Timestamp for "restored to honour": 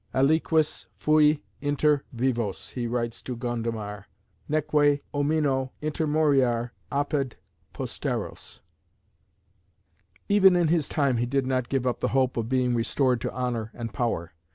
12.73-13.69